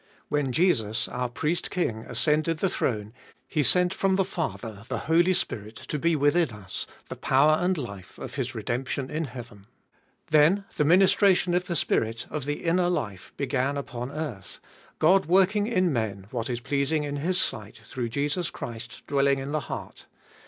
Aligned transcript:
When 0.29 0.51
Jesus, 0.51 1.07
our 1.07 1.29
Priest 1.29 1.69
King, 1.69 2.05
ascended 2.09 2.57
the 2.57 2.69
throne, 2.69 3.13
He 3.47 3.61
sent 3.61 3.93
from 3.93 4.15
the 4.15 4.25
Father 4.25 4.83
the 4.87 4.97
Holy 5.05 5.35
Spirit 5.35 5.75
to 5.75 5.99
be 5.99 6.15
within 6.15 6.49
us, 6.49 6.87
the 7.07 7.15
power 7.15 7.57
and 7.61 7.77
life 7.77 8.17
of 8.17 8.33
His 8.33 8.55
redemption 8.55 9.11
in 9.11 9.25
heaven. 9.25 9.67
Then 10.31 10.65
the 10.75 10.83
minis 10.85 11.15
tration 11.15 11.55
of 11.55 11.65
the 11.67 11.75
Spirit, 11.75 12.25
of 12.31 12.45
the 12.45 12.63
inner 12.63 12.89
life, 12.89 13.31
began 13.37 13.77
upon 13.77 14.09
earth— 14.09 14.59
God 14.97 15.27
working 15.27 15.67
in 15.67 15.93
men 15.93 16.25
what 16.31 16.49
is 16.49 16.61
pleasing 16.61 17.03
in 17.03 17.17
His 17.17 17.39
sight, 17.39 17.79
through 17.83 18.09
Jesus 18.09 18.49
Christ 18.49 19.03
dwelling 19.05 19.37
in 19.37 19.51
the 19.51 19.59
heart. 19.69 20.07